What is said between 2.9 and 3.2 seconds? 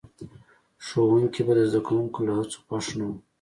نه وو.